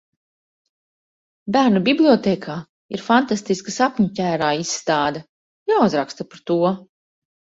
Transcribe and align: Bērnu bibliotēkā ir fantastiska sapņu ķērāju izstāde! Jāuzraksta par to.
Bērnu 1.55 1.81
bibliotēkā 1.89 2.55
ir 2.97 3.03
fantastiska 3.09 3.75
sapņu 3.75 4.07
ķērāju 4.21 4.65
izstāde! 4.67 5.23
Jāuzraksta 5.73 6.27
par 6.33 6.43
to. 6.51 6.59